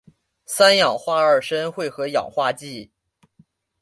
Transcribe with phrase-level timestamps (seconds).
[0.47, 2.89] 三氧化二砷会和氧化剂。